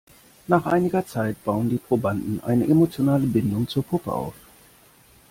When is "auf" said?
4.11-4.33